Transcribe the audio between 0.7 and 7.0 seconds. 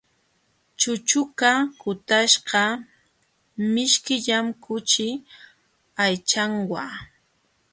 Chuchuqa kutaśhqa mishkillam kuchi aychanwa.